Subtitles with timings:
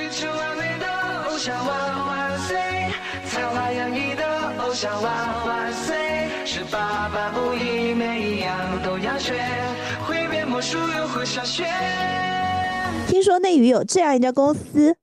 [0.00, 0.86] 追求完美的
[1.28, 2.56] 偶像万万岁，
[3.28, 4.24] 才华洋溢的
[4.56, 5.12] 偶像万
[5.46, 5.94] 万岁，
[6.46, 9.34] 十八般武艺每一样都要学，
[10.08, 11.66] 会变魔术又会下雪。
[13.08, 14.96] 听说内娱有这样一家公司。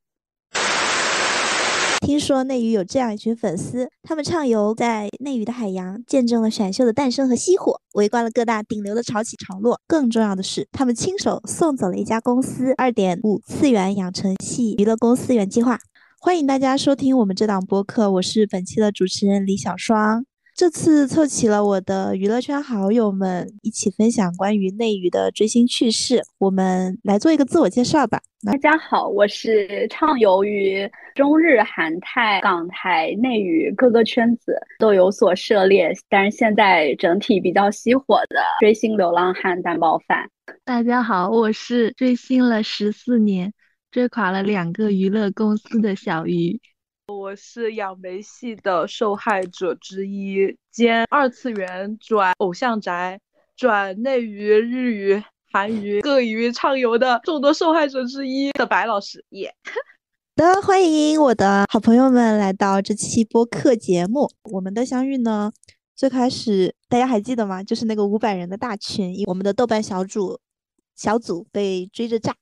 [2.08, 9.82] 听说内娱有这样一群粉丝，他们畅游在内娱的海洋，见证了选秀的诞生和熄火，围观了各大顶流的潮起潮落。
[9.86, 15.78] 更重要的是，他们亲手送走了一家公司——二点五次元养成系娱乐公司原计划。
[16.22, 20.24] 欢迎大家收听我们这档播客，我是本期的主持人李小双。
[20.58, 26.24] 这次凑齐了我的娱乐圈好友们，一起分享关于内娱的追星趣事。
[26.40, 28.20] 我们来做一个自我介绍吧。
[28.44, 40.28] 大家好，我是畅游于中日韩泰港台内娱各个圈子都有所涉猎，但是现在整体比较熄火的追星流浪汉蛋包饭。
[40.66, 43.54] 大家好，我是追星了十四年，
[43.92, 46.60] 追垮了两个娱乐公司的小鱼。
[47.08, 53.18] 我是养煤系的受害者之一，兼二次元转偶像宅
[53.56, 59.56] 转内娱、日语、韩娱各娱畅游的众多受害者之一的白老师，耶！
[60.36, 64.30] 好的，欢迎我的好朋友们来到这期播客节目。
[64.52, 65.50] 我们的相遇呢，
[65.96, 67.64] 最开始大家还记得吗？
[67.64, 70.38] 就是那个五百人的大群，我们的豆瓣小组
[70.94, 72.36] 小组被追着炸。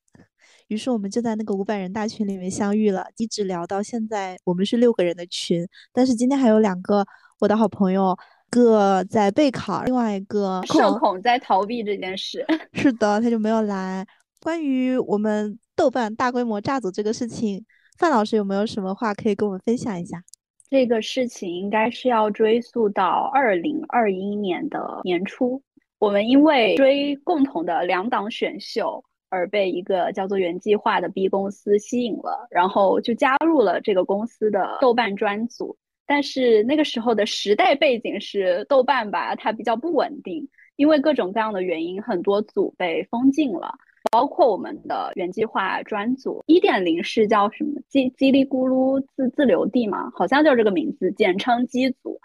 [0.68, 4.38] 于是我们就在那个五百人大群里面相遇了，一直聊到现在。
[4.44, 7.06] 我们是六个人的群，但是今天还有两个
[7.40, 8.18] 我的好朋友，
[8.50, 12.46] 个在备考，另外一个社恐在逃避这件事。
[12.74, 14.06] 是的，他就没有来。
[14.42, 17.64] 关于我们豆瓣大规模炸组这个事情，
[17.98, 20.24] 范老师有没有什么话可以跟我们分享一下？
[20.70, 25.62] 这个事情应该是要追溯到二零二一年的年初，
[26.00, 29.04] 我们因为追共同的两档选秀。
[29.30, 35.78] 而被一个叫做原计划的 B 公司吸引了，然后就加入了这个公司的豆瓣专组。
[36.08, 43.74] 但是那个时候的时代背景是豆瓣吧，它比较不稳定，因为各种各样的原因，很多组被封禁了，
[44.12, 46.44] 包括我们的原计划专组。
[46.46, 47.82] 一点零是叫什么？
[47.90, 50.12] 叽叽里咕噜自自留地嘛？
[50.14, 52.20] 好像叫这个名字，简称机组。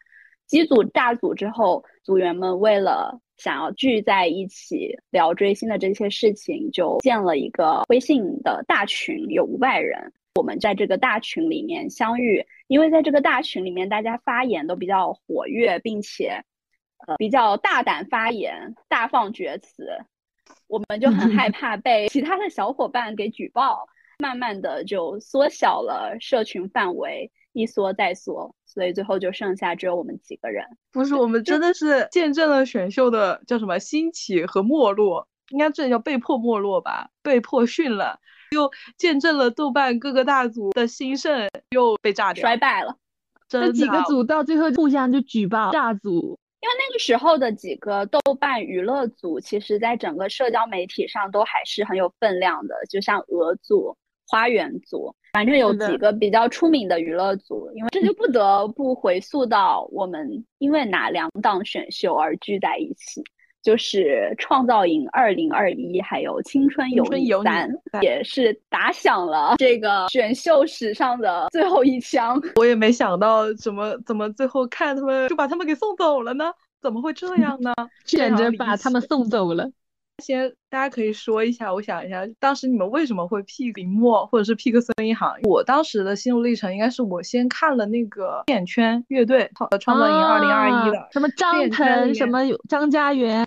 [0.46, 10.12] 机组大组之后，组员们为了想要聚在一起聊追星的这些事情，就建了一个微信的大群，有五百人。
[10.34, 16.44] 我们在这个大群里面相遇，因为在这个大群里面，大家发言都比较活跃，并且
[17.06, 19.88] 呃比较大胆发言，大放厥词。
[20.66, 23.86] 我们就很害 怕被其他的小伙伴给举报，
[24.18, 27.30] 慢慢的就缩小了社群范围。
[27.52, 30.64] 一缩再缩，所以最后就剩下只有我们几个人。
[30.92, 37.10] 不是，我们真的是见证了选秀的叫什么兴起和没落，应该这叫被迫没落吧？
[37.22, 38.18] 被迫训了，
[38.52, 42.96] 又见证了豆瓣各个大组的兴盛又被炸掉，衰败了。
[43.48, 53.96] 这几个组到最后互相就举报炸组，因为那个时候的几个豆瓣娱乐组，其实在整个社交媒体上都还是很有分量的，就像鹅组。
[54.32, 63.22] 花园组，反正有几个比较出名的娱乐组，因为这就不得不回溯到我们因为哪两档选秀而聚在一起，
[63.62, 67.70] 就是创造营二零二一，还有青春有你三，
[68.02, 72.40] 也是打响了这个选秀史上的最后一枪。
[72.56, 76.52] 我也没想到怎么怎么最后看他们就把他们给送走了呢？
[76.82, 77.72] 怎么会这样呢？
[78.06, 79.70] 选择把他们送走了。
[80.20, 85.34] 先，大家可以说一下，我想一下，当时你们为什么会 pick 林默，或者是 pick 孙一航？
[85.44, 93.46] 我当时的心路历程应该是我先看了那个电圈乐队的创造营二零二一的，什么张腾，什么张嘉元、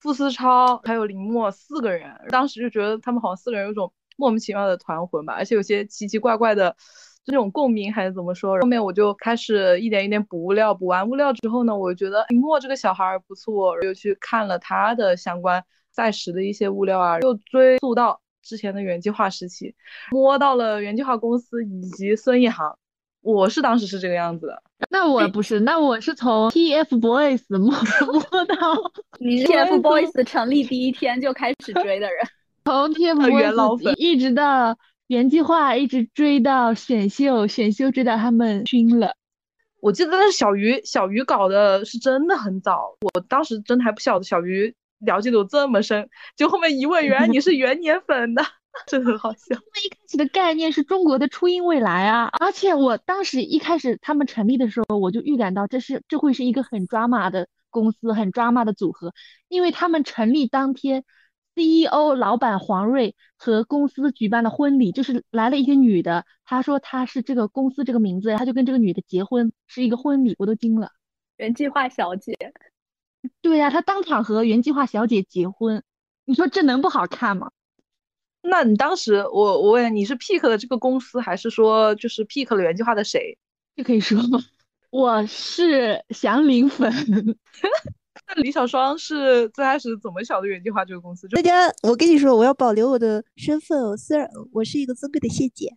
[0.00, 6.76] 傅思超，还有林默四个人，当时就觉得他们好像四个人有种莫名其妙的团魂吧，而且有些奇奇怪怪的
[7.24, 8.58] 这种共鸣还是怎么说？
[8.60, 15.62] 后面我就开始一点一点补物料，补完物料之后呢，我觉得林默这个小孩不错，又去看了他的相关。
[15.92, 19.74] 在时的一些物料啊，又追溯到之前的原计划时期，
[20.10, 22.78] 摸到了原计划公司以及孙一航，
[23.20, 24.62] 我是当时是这个样子的。
[24.88, 27.70] 那我不是，那我是从 TFBOYS 摸
[28.30, 28.56] 摸到
[29.20, 32.16] 你 TFBOYS 成立第一天就开始追的人，
[32.64, 39.14] 从 TFBOYS 一直到原计划，一直追到选秀，选秀追到他们晕了。
[39.80, 44.74] 我记得那小鱼，小鱼搞的是真的很早，我当时真的还不晓得小鱼。
[45.00, 48.42] 了解度这么深，就后面一问，原来你是元年粉的，
[48.86, 49.54] 真的很好笑。
[49.54, 59.12] 他们一开始的概念是中国的初音未来啊，而且我当时一开始他们成立的时候，我就预感到这是这会是一个很抓马的公司，很抓马的组合，
[59.48, 61.04] 因为他们成立当天
[61.56, 70.90] CEO 老板黄瑞和公司举办的婚礼，就是来了一个女的，她说她是这个公司这个名字，她就跟这个女的结婚，是一个婚礼，我都惊了。
[71.36, 72.36] 原计划小姐，
[73.42, 75.82] 对呀，他当场和原计划小姐结婚，
[76.24, 77.50] 你说这能不好看吗？
[78.42, 83.36] 那你当时，我我问你是 pick 了这个公司，还是说就是 pick 了原计划的谁？
[83.76, 84.40] 这可以说吗？
[84.90, 86.92] 我是祥林粉。
[88.26, 91.28] 那李小双是最开始怎么晓得原计划这个公司？
[91.28, 95.68] 大家，我跟你说，我要保留我的身份哦，虽然我是一个尊贵的谢姐。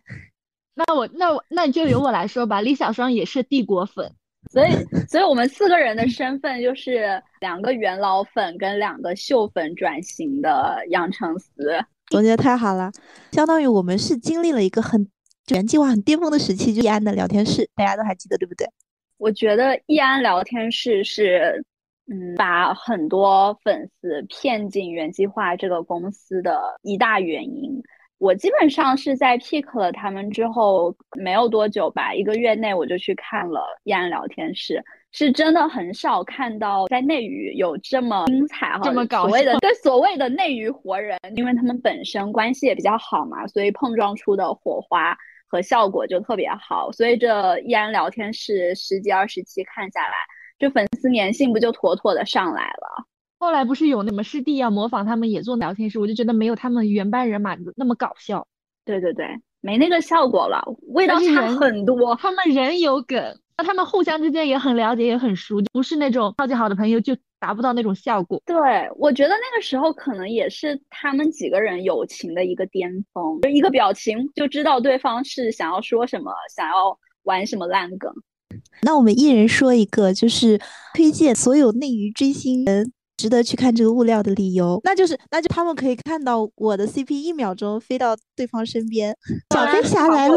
[0.74, 2.60] 那我那我那你就由我来说吧。
[2.60, 4.14] 李小双也是帝国粉，
[4.54, 11.50] 所以所以我们四个人的身份就是两个元老粉跟两个秀粉转型的杨成思。
[12.06, 12.92] 总结太好了，
[13.32, 15.08] 相当于我们是经历了一个很
[15.48, 18.64] 原计划很巅峰的时期，就易安的聊天室，大家都还记得对不对？
[19.18, 21.64] 我觉得易安聊天室是，
[22.06, 27.82] 嗯，把很多粉丝骗进原计划这个公司的一大原因。
[28.18, 34.82] 我基本上是在 pick 了他们之后没有多久吧，一个月内我就去看了易安聊天室。
[35.16, 46.90] 是真的很少看到在内娱有这么精彩哈，这么搞所谓的对所谓的内娱活人，因为他们本身关系也比较好嘛，所以碰撞出的火花和效果就特别好。
[46.90, 50.14] 所以这易安聊天室十几二十期看下来，
[50.58, 53.06] 这粉丝粘性不就妥妥的上来了？
[53.44, 58.46] 后来不是有那么师弟要模仿他们也做聊天室，我就觉得没有他们原班人马那么搞笑。
[58.86, 59.26] 对对对，
[59.60, 60.64] 没那个效果了，
[60.94, 62.16] 味道差很多。
[62.16, 63.22] 他们人有梗。
[63.58, 68.42] 那他们互相之间也很了解，也很熟，不是那种超级好的朋友就达不到那种效果。
[68.46, 68.56] 对，
[68.96, 78.10] 我觉得那个时候可能也是他们几个人友情的一个巅峰，就一个表情就知道对方是想要说什么，想要玩什么烂梗。
[78.82, 80.58] 那我们一人说一个，就是
[80.94, 82.92] 推荐所有内娱追星人。
[83.16, 89.16] 值得去看这个物料的理由，那就是，那就他们可以看到我的 CP 一秒钟飞到对方身边，
[89.54, 90.36] 小飞侠来了，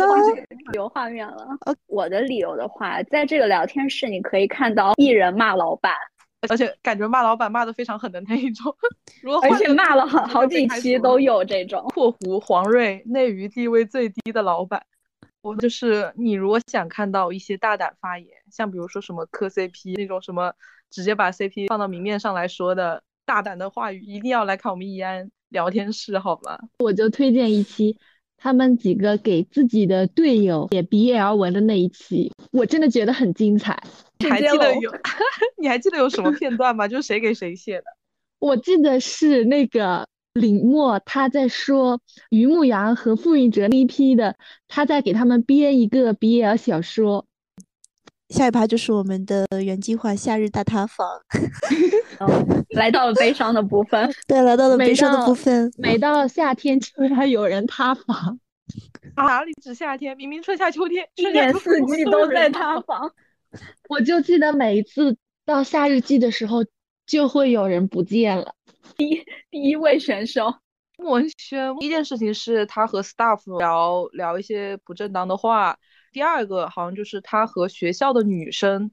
[0.73, 1.47] 有画面了。
[1.87, 5.91] 我的理由的话，在这个聊天室你可以看到艺人骂老板，
[6.47, 8.73] 而且感觉骂老板骂的非常狠的那一种，
[9.23, 11.83] 如果而且骂了好好几期都有这种。
[11.93, 14.83] 括弧黄瑞内娱地位最低的老板，
[15.41, 20.53] 我就是你如果想看到一些大胆发言，像比如说什么磕 CP 那种什么。
[20.89, 26.57] 直接把 CP 放到明面上来说的大胆的话语，一定要来看我们易安聊天室，好吗？
[26.79, 27.97] 我就推荐一期
[28.37, 33.77] 他们几个给自己的队友写 BL 文的那一期，我真的觉得很精彩。
[34.19, 34.89] 你还记得有？
[35.61, 36.87] 你还记得有什么片段吗？
[36.87, 37.83] 就是谁给谁写的？
[38.39, 41.99] 我记得是那个林默他在说
[42.29, 44.37] 于牧阳和傅云哲那一批的，
[44.69, 47.26] 他在给他们编一个 BL 小说。
[48.29, 51.07] 下一趴就是我们的原计划夏日大塌房，
[52.75, 54.13] 来到了悲伤的部分。
[54.27, 55.71] 对，来到了悲伤的部分。
[55.77, 58.37] 每到夏天就要有人塌房，
[59.15, 60.17] 哪里止夏天？
[60.17, 63.09] 明明春夏秋天，一年四季都在塌房。
[63.87, 65.15] 我就记得每一次
[65.45, 66.65] 到夏日季的时候，
[67.05, 68.53] 就会有人不见了。
[68.97, 70.53] 第一第一位选手
[70.97, 75.77] 莫文轩，第一件事情是他和 staff 聊聊一些不正当的话。
[76.11, 78.91] 第二个好像就是他和学校的女生，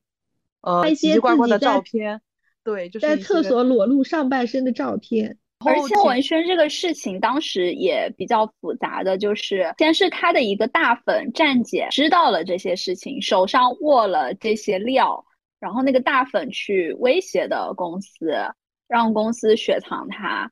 [0.61, 2.21] 呃，奇奇怪怪的照片，
[2.63, 5.39] 对，就是在厕所裸露上半身的照片。
[5.67, 15.25] 而且文轩这个事情当时也比较复杂的就是，先是他的一个大粉站姐知道了这些事情，手上握了这些料，
[15.59, 18.35] 然后那个大粉去威胁的公司，
[18.89, 20.51] 让公司雪藏他。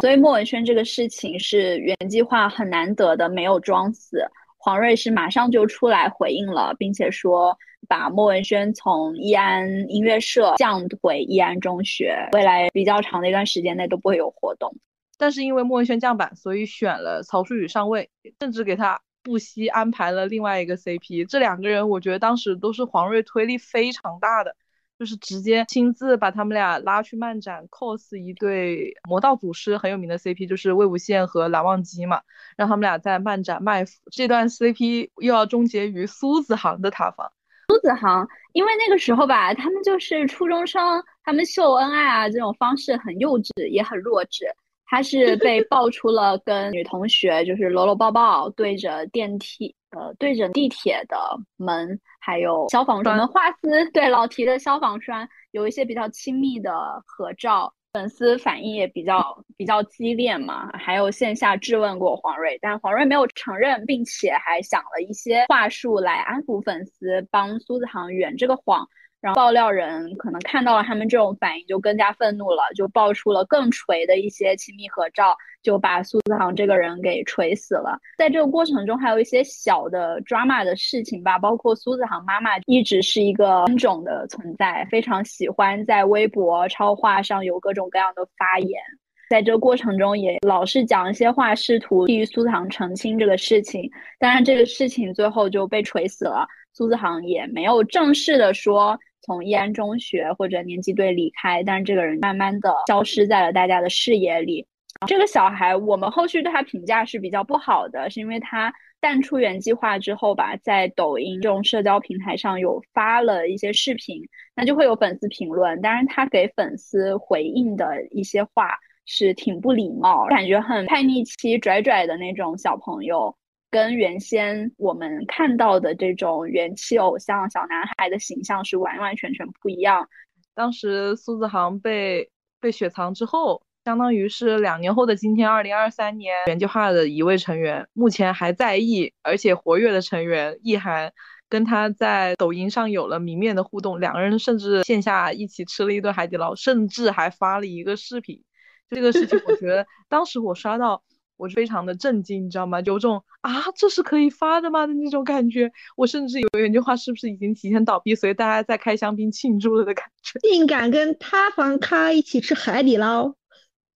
[0.00, 4.24] 所以莫文轩这个事情是原计划很难得的，没有装死。
[4.68, 7.56] 黄瑞是马上就出来回应了，并且说
[7.88, 14.76] 把莫文轩从易安音乐社降回易安中学，未来比较长的一段时间内都不会有活动。
[15.16, 18.10] 但是因为莫文轩降板，所以选了曹淑宇上位，
[18.40, 21.26] 甚至给他不惜安排了另外一个 CP。
[21.26, 24.54] 这两个人，我觉得当时都是黄瑞推力非常大的。
[24.98, 32.20] 就是直接亲自把他们俩拉去漫展，cos 一对魔道祖师很有名的 CP，就是魏无羡和蓝忘机嘛，
[32.56, 33.92] 让他们俩在漫展卖腐。
[34.10, 37.30] 这段 CP 又要终结于苏子航的塌房。
[37.68, 40.82] 苏子航，因为那个时候吧，他们就是初中生，
[41.22, 44.46] 他们秀恩爱啊这种方式很幼稚，也很弱智。
[44.86, 49.76] 他是被爆出了跟女同学就是搂搂抱抱，对着电梯。
[49.90, 51.16] 呃，对着地铁的
[51.56, 60.70] 门，还有消防栓我们画丝，对老提的消防栓有一些比较亲密的合照，粉丝反应也比较比较激烈嘛。
[60.74, 68.86] 还有线下质问过黄睿，但黄睿没有承认，并且还想了一些话术来安抚粉丝，帮苏子航圆这个谎。
[69.20, 77.98] 然后爆料人可能看到了他们这种反应，就更加愤怒了，就爆出了更锤的一些亲密合照，就把苏子航这个人给锤死了。
[78.16, 88.80] 在这个过程中，还有一些小的 drama 的事情吧，包括苏子航妈妈一直是一个恩种的存在，非常喜欢在微博超话上有各种各样的发言。
[89.28, 93.90] 在这个过程中，也老是讲一些话，试图替苏子航澄清这个事情。
[94.18, 96.46] 当然，这个事情最后就被锤死了。
[96.72, 104.66] 苏子航也没有正式的说从易安中学或者年级队离开，但是这个人慢慢的消失在了大家的视野里。
[105.06, 114.22] 这个小孩，我们后续对他评价是比较不好的，是因为他淡出原计划之后吧，在抖音这种社交平台上有发了一些视频，
[114.54, 118.78] 那就会有粉丝评论，当然他给粉丝回应的一些话。
[119.10, 123.34] 是挺不礼貌，感觉很叛逆期拽拽的那种小朋友，
[123.70, 130.08] 跟原先我们看到的这种元气偶像小男孩的形象是完完全全不一样。
[130.54, 141.12] 当时苏子航被被雪藏之后，相当于是两年后的今天，二零二三年原计划的一位成员，目前还在役而且活跃的成员易涵，
[141.48, 148.42] 跟他在抖音上有了明面的互动，两个人甚至线下一起吃了一顿海底捞，甚至还发了一个视频。
[148.90, 151.02] 这个事情，我觉得当时我刷到，
[151.38, 152.80] 我非常的震惊，你知道吗？
[152.82, 155.72] 有种啊，这是可以发的吗的那种感觉。
[155.96, 160.38] 我甚至有一句话，是不是已经提前倒闭，所以大家在开香槟庆祝了的感觉？
[160.40, 163.34] 竟敢跟塌房咖一起吃海底捞？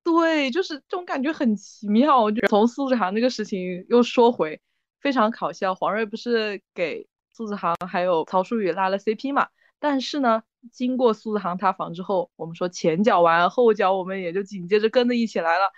[0.03, 2.31] 对，就是这种感觉很奇妙。
[2.31, 4.61] 就从苏子航这个事情又说回，
[5.01, 5.75] 非常搞笑。
[5.75, 9.49] 黄睿不是给苏子航还有曹淑宇拉了 CP 嘛？
[9.79, 10.43] 但是呢？
[10.71, 15.73] 经过苏子航塌房之后，我们说前脚完后脚，我们也就紧接着跟着一起来了。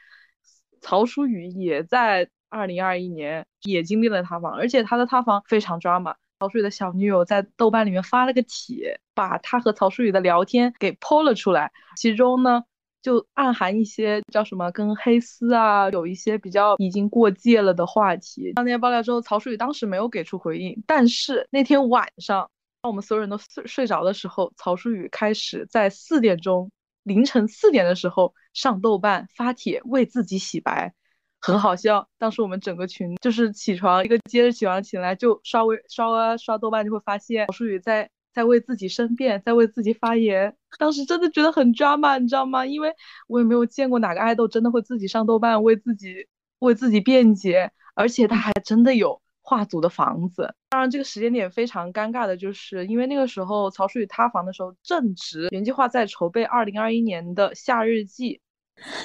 [0.84, 6.14] 曹淑宇也在二零二一年也经历了塌房，而且他的塌房非常抓马。
[6.38, 12.64] 曹淑宇的小女友在豆瓣里面发了个帖，把他和曹淑宇的聊天给剖了出来，其中呢
[13.00, 18.52] 就暗含一些叫什么跟黑丝啊有一些比较已经过界了的话题。
[18.54, 22.50] 当天爆料之后，曹淑宇当时没有给出回应，但是那天晚上。
[22.82, 26.70] 当我们所有人都睡睡着的时候，曹淑宇开始在四点钟
[27.02, 30.94] 凌晨四点的时候上豆瓣发帖为自己洗白，
[31.40, 32.08] 很好笑。
[32.16, 40.56] 当时我们整个群就是起床一个接着起床起来就刷微刷啊刷豆瓣，就会发现曹淑宇在在为自己申辩，在为自己发言。
[40.78, 42.64] 当时真的觉得很抓马，你知道吗？
[42.64, 42.94] 因为
[43.26, 46.28] 我也没有见过哪个爱豆真的会自己上豆瓣为自己
[46.60, 49.20] 为自己辩解，而且他还真的有。
[49.46, 58.40] 画组的房子，当然这个时间点非常尴尬的，就是因为那个时候曹淑宇塌房的时候，正值原计划在筹备二零二一年的夏日祭。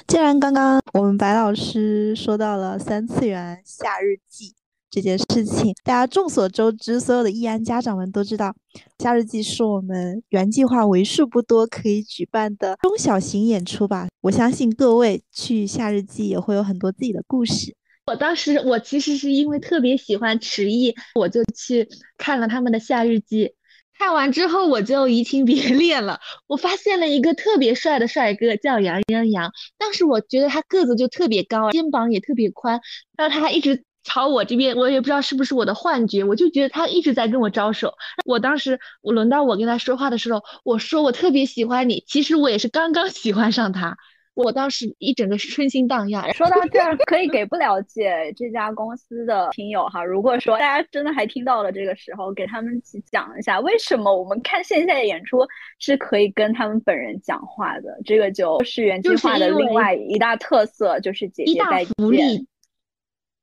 [0.08, 4.55] 既然刚刚我们白老师说到了三次元夏日祭
[4.89, 8.55] 这件事情，大家众所周知，所有的易安家长们都知道，
[8.98, 14.08] 夏日祭是我们原计划为数不多可以举办的中小型演出吧。
[14.22, 17.75] 我相信各位去夏日祭也会有很多自己的故事。
[18.09, 21.87] 我当时我其实是因为特别喜欢迟毅，我就去
[22.17, 23.53] 看了他们的夏日祭。
[23.99, 26.19] 看完之后我就移情别 恋了。
[26.47, 29.51] 我发现了一个特别帅的帅哥，叫杨洋洋。
[29.77, 32.81] 当时我觉得他个子就特别高，肩膀也特别宽，
[33.15, 37.93] 然后他还一直朝我这边，我也不知道是不是我的幻觉，我就觉得他一直在跟我招手。
[38.25, 43.97] 我当时我轮到我跟他说话的时候，我说我特别喜欢你，其实我也是刚刚喜欢上他。
[44.43, 46.31] 我当时一整个春心荡漾。
[46.34, 52.81] 说到这儿，可以给不了解这家公司的听友哈，如果说大家真的还听到了这个时候，给他们
[53.12, 55.39] 讲一下为什么我们看线下的演出
[55.79, 58.00] 是可以跟他们本人讲话的。
[58.05, 62.48] 这个就是原计划的另外一大特色，就是姐姐带福利。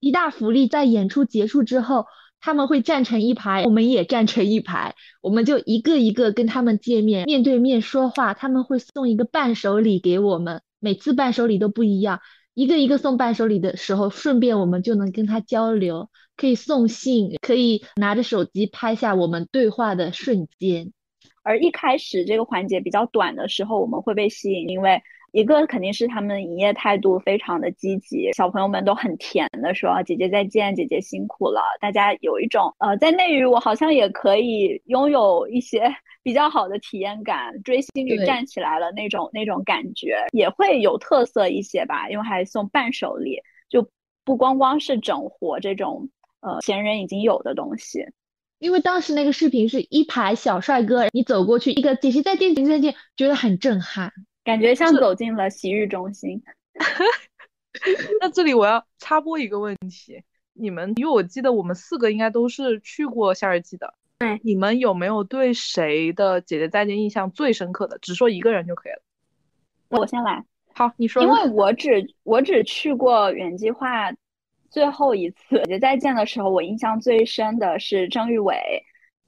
[0.01, 2.07] 一大福利，在演出结束之后，
[2.41, 8.35] 他们会站成一排，我们也站成一排，我们就一个一个跟他们见面，面对面说话。
[8.35, 10.63] 他们会送一个伴手礼给我们。
[10.81, 12.21] 每次伴手礼都不一样，
[12.55, 20.93] 一个一个送伴手礼的时候，顺便我们就能跟他交流，可以送信，可以拿着手机拍下我们对话的瞬间。
[21.43, 25.03] 而一开始这个环节比较短的时候，我们会被吸引，因为。
[25.33, 35.95] 一个肯定是他们营业态度非常的积极，小朋友们都很甜的说：“姐姐再见，姐姐辛苦了。”大家有一种呃，在内娱我好像也可以拥有一些
[36.27, 43.89] 比较好的体验感，追星女站起来了那种那种感觉，也会有特色一些吧，因为还送伴手礼，就
[44.25, 48.05] 不光光是整活这种呃前人已经有的东西。
[48.59, 54.13] 因为当时那个视频是一排小帅哥，你走过去一个姐姐再见，姐姐再见，觉得很震撼。
[54.43, 56.43] 感觉像走进了洗浴中心。
[58.21, 67.99] 那这里我要插播一个问题，你们因为我记得我们四个应该都是去过夏日祭的，对，你们有没有对谁的《姐姐再见》印象最深刻的？
[67.99, 69.03] 只说一个人就可以了。
[69.89, 70.43] 我先来。
[70.75, 71.23] 好，你说。
[71.23, 74.11] 因为我只我只去过原计划
[74.71, 78.57] 最后一次《姐姐再见》的时候，我印象最深的是郑玉伟。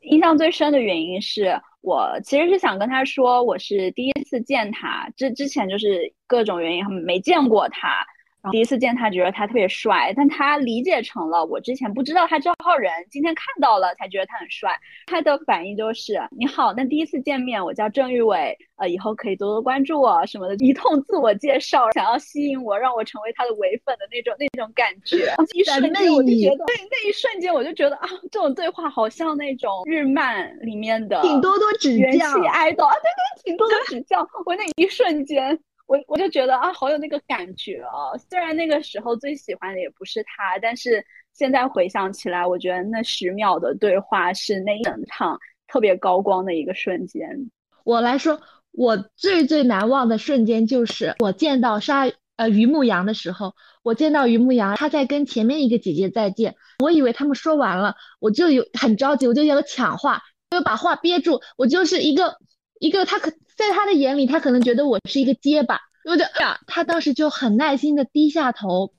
[0.00, 8.06] 印象最深的原因是我其实是想跟他说，我是第一次见他，之之前就是各种原因没见过他。
[8.50, 14.70] 第一次见他，觉得他特别帅，但他理解成了我之前不知道他这号人，今天看到了才觉得他很帅。
[15.06, 25.34] 他的反应就是你好，那第一次见面，我叫郑玉伟，呃，以后可以多多关注我什么的，一通自我介绍，想要吸引我，让我成为他的唯粉的那种那种感觉。
[25.54, 34.26] 一瞬间我就觉得，对那一瞬间我就觉得啊，这种对话好像那种日漫里面的，请多多指教，爱豆啊，对对，请多多指教。
[34.46, 35.58] 我那一瞬间。
[35.88, 38.14] 我我就觉得啊，好有那个感觉哦。
[38.28, 41.02] 虽然那个时候最喜欢的也不是他，但是
[41.32, 47.50] 现在回想起来，我觉得那十秒的对话是那一整场特别高光的一个瞬间。
[47.84, 48.38] 我来说，
[48.70, 52.04] 我最最难忘的瞬间就是我见到沙
[52.36, 62.36] 呃于牧阳的时候，我见到于牧阳，他在跟前面一个姐姐再见，我以为他们说完了，我就有很着急，我就要抢话，就把话憋住，我就是一个
[62.78, 63.32] 一个他可。
[63.58, 68.92] 在他的眼里，他可能觉得我是一个结巴，我就呀，他当时就很耐心的低下头，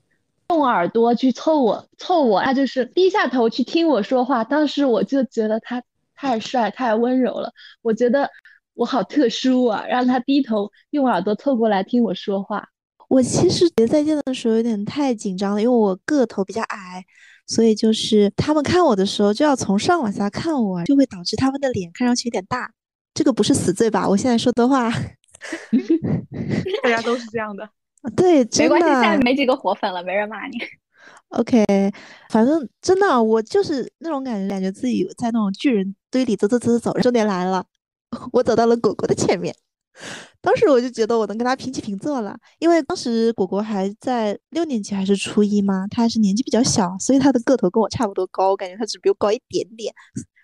[0.50, 4.44] 用耳朵去凑我，凑我，他就是低下头去听我说话。
[4.44, 5.82] 当时我就觉得他
[6.14, 7.50] 太帅，太温柔了，
[7.80, 8.28] 我觉得
[8.74, 12.68] 我好特殊啊，让他低头用耳朵凑过来听我说话。
[13.08, 17.02] 我其实觉得再见的时候有点太紧张了，因为我个头比较矮，
[17.46, 22.70] 所以就是他们看我的时候就要从上往下看我，就会导致他们的脸看上去有点大。
[23.14, 24.08] 这个不是死罪吧？
[24.08, 24.90] 我现在说的话，
[26.82, 27.68] 大家都是这样的。
[28.16, 30.56] 对，没关系，现在没几个活粉了，没人骂你。
[31.36, 31.64] OK，
[32.30, 37.00] 反正真的，我就是那种感觉，感觉自己在那种巨人堆里走走走走走。
[37.00, 37.64] 重点来了，
[38.32, 39.54] 我走到了果果的前面。
[40.40, 49.92] 当时我就觉得我能跟他平起平坐了，因为当时果果还在六年级还是初一嘛，他还是年纪比较小，所以他的个头跟我差不多高，我感觉他只比我高一点点，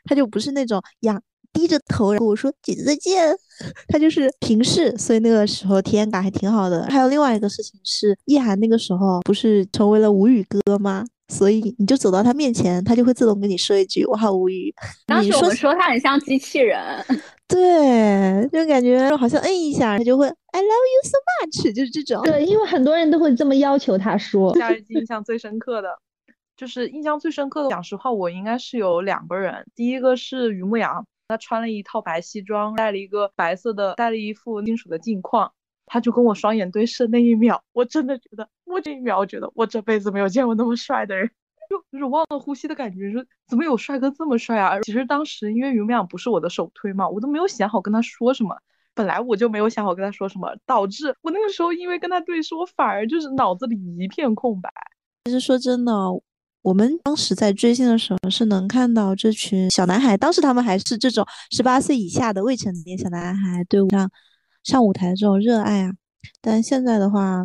[0.04, 1.22] 他就不是那种仰。
[1.56, 3.34] 低着头，然后我说姐姐再见，
[3.88, 6.86] 他就是平视，所以那个时候体验感还挺好的。
[6.90, 11.04] 还有另外一个事情是，易涵那个时候不是成为了无语哥吗？
[11.28, 14.72] 所以你就走到他面前，他就会自动跟你说一句“我好无语”。
[15.08, 16.78] 当时我们说他很像机器人，
[17.48, 22.22] 对，就感觉好像摁一下他就会 “I love you so much”，就是这种。
[22.22, 24.56] 对，因为很多人都会这么要求他说。
[24.56, 25.88] 夏日记印象最深刻的，
[26.56, 27.70] 就是印象最深刻的。
[27.70, 31.04] 讲实话，我应该是有两个人，第一个是于牧阳。
[31.28, 35.52] 他穿了一套白西装，戴了一个白色的，戴了一副金属的镜框，
[35.86, 41.28] 他就跟我双眼对视那一秒，我真的觉得，我这一秒我觉得我这辈子没有见过那么帅的人，
[41.68, 44.80] 就有种忘了呼吸的感觉，说怎么有帅哥这么帅啊？
[44.82, 48.56] 其实当时因为于淼不是我的首推嘛，我都没有想好跟他说什么，
[48.94, 54.70] 本来我就没有想好跟他说什么，导致我那个时候因为跟他对视，我反而就是脑子里一片空白。
[55.24, 55.92] 其实说真的。
[56.66, 64.10] 我们当时在追星的时候，是能看到这群小男孩，当时他们还是这种十八岁以下的未成年小男孩，对上
[64.64, 65.92] 上舞台的这种热爱啊。
[66.40, 67.44] 但现在的话，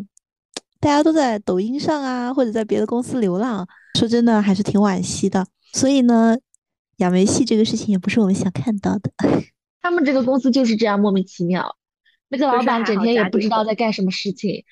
[0.80, 3.68] 大家都在抖音上啊，或者在别的公司流浪，
[4.00, 5.46] 说真的还是挺惋惜的。
[5.72, 6.36] 所以呢，
[6.98, 9.12] 亚梅戏这个事情也不是我们想看到的。
[9.84, 11.76] 他们这个公司就是这样莫名其妙，
[12.30, 14.66] 那个老板整天也不知道在干什么事情，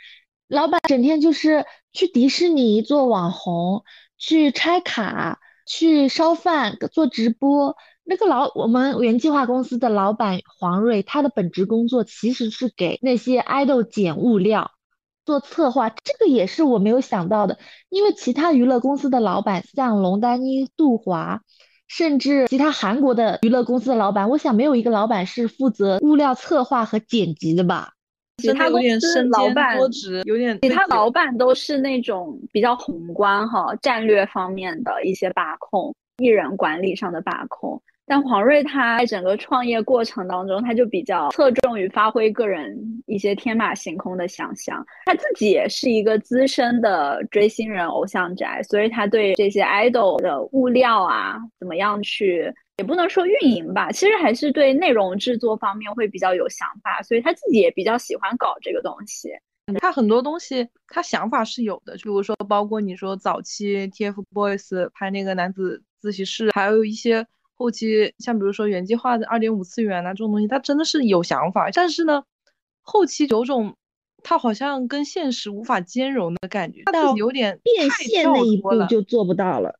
[0.47, 3.83] 老板整天就是去迪士尼做网红。
[4.19, 7.75] 去拆卡，去烧饭，做直播。
[8.03, 14.71] 那个老我们原计划公司的老板黄瑞，他的本职工作其实是给那些爱豆捡物料，
[15.25, 15.89] 做策划。
[15.89, 21.41] 这个也是我没有想到的，因为其他娱乐公司的老板，像龙丹妮、杜华，
[21.87, 27.93] 甚至其他韩国的娱乐公司的老板，我想没有一个老板是负责物料策划和剪辑的吧。
[28.39, 29.77] 其他公司老板
[30.25, 37.81] 有点，其他老板都是那种比较宏观哈，战略方面的一些把控，艺人管理上的把控。
[38.05, 42.75] 但黄睿他在整个创业过程当中，他就比较侧重于发挥个人
[43.05, 44.83] 一些天马行空的想象。
[45.05, 52.51] 他自己也是一个资深的追星人、偶像宅，所以他对这些 idol 的物料啊，怎么样去。
[52.79, 59.29] 也不能说运营吧，其实还是对内容制作方面会比较有想法，所以他自己也比较喜欢搞这个东西。
[59.79, 72.23] 他很多东西他想法是有的，比如说包括你说早期 TFBOYS 拍那个男子自习室，还有一些后期像比如说原计划的二点五次元啊这种东西，他真的是有想法，但是呢，
[72.81, 73.75] 后期有种
[74.23, 79.77] 他好像跟现实无法兼容的感觉，他自己有点变现那一步就做不到了。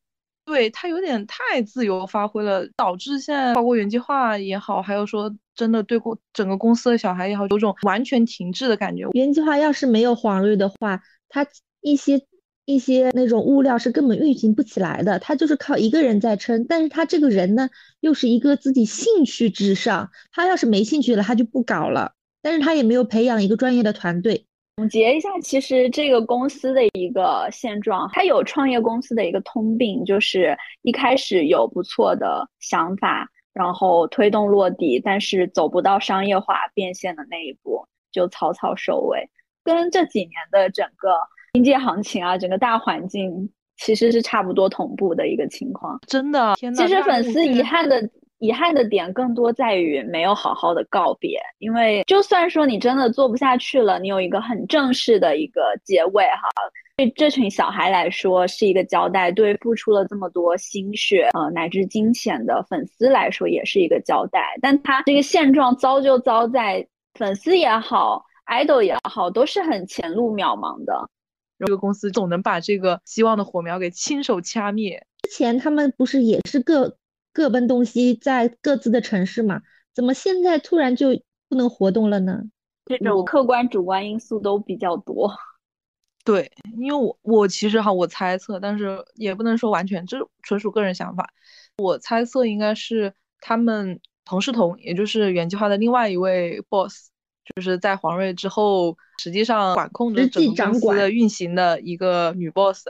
[0.50, 9.08] 对他有点太自由发挥了，导致现在包括原计划也好，还有说真的对公整个公司的小孩也好，有种完全停滞的感觉。
[9.12, 11.46] 原计划要是没有黄睿的话，他
[11.82, 12.20] 一些
[12.66, 16.66] 一些那种物料是根本运行不起来的，他就是靠一个人在撑。
[16.68, 22.14] 但是他这个人呢，又是一个自己兴趣至上，他要是没兴趣了，他就不搞了。
[22.42, 24.48] 但是他也没有培养一个专业的团队。
[24.80, 39.30] 总结一下，其实这个公司的一个现状，它有创业公司的一个通病，就是一开始有不错的想法，然后推动落地，但是走不到商业化变现的那一步，就草草收尾。
[39.66, 41.10] 跟这几年的整个
[41.52, 46.00] 经济行情啊，整个大环境其实是差不多同步的一个情况。
[46.08, 48.10] 真的，其实粉丝遗憾的。
[48.40, 56.50] 遗憾的点更多在于没有好好的告别，因为就算说你真的做不下去了，你有一个很正式的一个结尾哈，
[56.96, 64.58] 对这群小孩来说是一个交代，对付出了这么多心血呃乃至金钱的粉丝来说也是一个交代。
[64.62, 71.10] 但他这个现状糟就糟在粉丝也好，idol 也好，都是很前路渺茫的。
[71.60, 75.06] 这个公司总能把这个希望的火苗给亲手掐灭。
[75.24, 76.96] 之前他们不是也是各。
[77.32, 79.62] 各奔东西，在各自的城市嘛，
[79.94, 81.10] 怎么现在突然就
[81.48, 82.42] 不能活动了呢？
[82.86, 85.32] 这种客观主观因素都比较多。
[86.26, 91.30] 对，因为我我其实哈，我猜测，但是也不能说完全，这纯属个人想法。
[91.78, 97.10] 我猜测应该是他们童世彤，也就是原计划的另外一位 boss，
[97.56, 102.86] 就是在黄瑞之后，实际上管控着整个公司的运行的一个女 boss。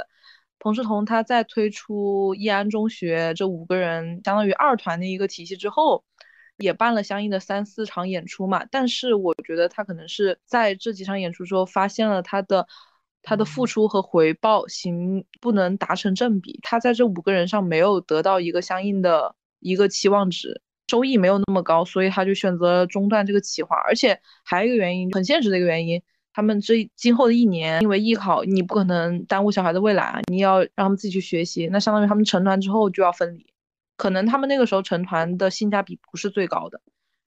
[0.59, 6.03] 彭世彤他在推出易安中学这五个人相当于二团的一个体系之后，
[6.57, 8.65] 也办了相应的三四场演出嘛。
[8.69, 12.67] 但是我觉得他可能是在这几场演出之后，发现了他的
[13.23, 23.77] 他的付出和回报行不能达成正比，他在这五个人上没有得到一个相应的一个期望值，收益没有那么高，所以他就选择中断这个企划。
[23.87, 26.01] 而且还有一个原因，很现实的一个原因。
[26.33, 30.19] 他们这今后的一年，因为艺考，你不可能耽误小孩的未来啊！
[30.31, 33.45] 你要让他们自己去学习，那相当于他们成团之后就要分离，
[33.97, 36.79] 可能他们那个时候成团的性价比不是最高的。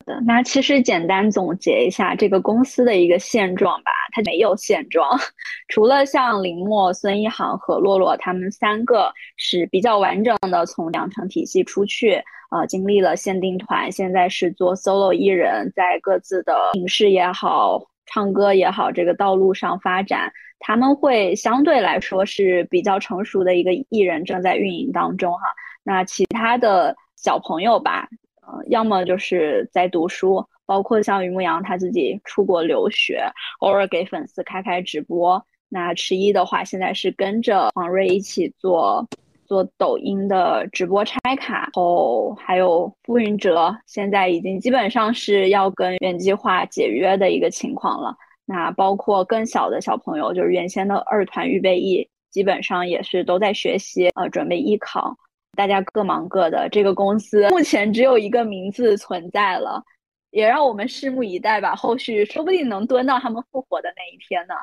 [0.06, 5.08] 的，那其实简单总结一下这个公司的一个现状吧，它没有现状，
[5.68, 17.80] 除了像林默、孙一航和洛洛他们三个是比较完整的从养成体系出去，呃，经历了限定团，现在是做 solo 艺人，在各自的影视也好。
[18.06, 25.40] 唱歌也好，这个道路上发展，他们会相对来说是比较成熟的一个艺人正在运营当中哈。
[25.82, 28.08] 那其他的小朋友吧，
[28.42, 33.24] 呃，要么就是在读书，包括像于牧阳他自己出国留学，
[33.60, 35.44] 偶尔给粉丝开开直播。
[35.68, 39.08] 那迟一的话，现在是跟着黄睿一起做。
[39.52, 48.16] 做抖音的直播拆卡，然后还有付云哲，现在已经基本上是要跟原计划解约的一个情况了。
[48.46, 55.14] 那包括更小的小朋友，就是原先的二团预备役，基本上也是都在学习，呃，准备艺考。
[55.54, 59.84] 大家各忙各的，这个公司目前只有一个名字存在了，
[60.30, 61.74] 也让我们拭目以待吧。
[61.74, 64.54] 后续说不定能蹲到他们复活的那一天呢。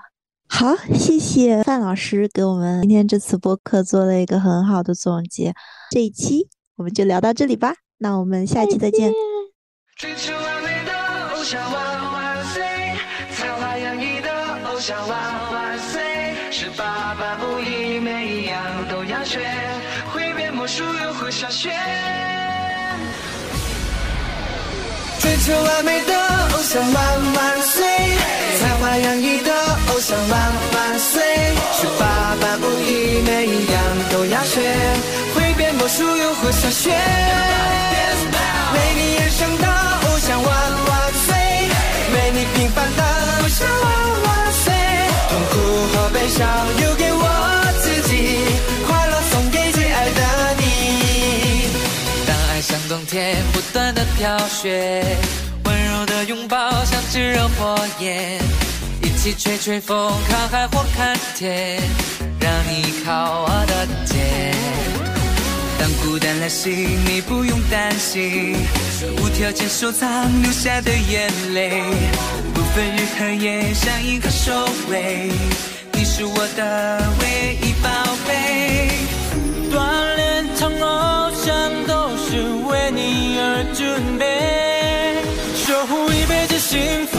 [0.60, 5.54] 好，谢谢范老师给我们今天这次播客做了一个很好的总结。
[5.90, 9.10] 这一期我们就聊到这里吧，那我们下期再见。
[9.96, 10.92] 追求完美的
[11.34, 12.62] 偶像万万岁，
[13.34, 14.30] 才华洋溢的
[14.70, 19.40] 偶像万万岁，十八般武艺每一样都要学，
[20.12, 21.72] 会变魔术又会下雪。
[25.22, 26.14] 追求完美的
[26.54, 27.82] 偶像万万岁，
[28.60, 29.39] 才华洋溢
[30.30, 30.40] 万
[30.74, 31.22] 万岁，
[31.74, 33.76] 十八般武艺每一样
[34.12, 34.62] 都要学，
[35.34, 36.92] 会变魔术又会下雪。
[38.72, 40.50] 没你眼上的偶像万
[40.88, 41.36] 万岁，
[42.14, 43.04] 没你平凡的
[43.42, 43.88] 偶像万
[44.24, 44.72] 万岁，
[45.30, 45.54] 痛苦
[45.92, 47.26] 和悲伤留给我
[47.82, 48.12] 自己，
[48.88, 50.22] 快乐送给最爱的
[50.60, 50.64] 你。
[52.28, 55.04] 当爱像冬天不断的飘雪，
[55.66, 58.40] 温柔的拥抱像炙热火焰，
[59.20, 61.78] 一起吹吹风，看海或看天，
[62.40, 64.56] 让你靠我的肩。
[65.78, 66.70] 当孤单来袭，
[67.06, 68.56] 你不用担心，
[69.18, 70.10] 无条件收藏
[70.42, 71.84] 流下的眼泪，
[72.54, 74.54] 不分日和夜，像一个守
[74.90, 75.30] 卫，
[75.92, 77.90] 你是我的唯一宝
[78.26, 78.90] 贝。
[79.70, 85.22] 锻炼成偶像都是为你而准备，
[85.68, 87.18] 守护一辈子幸福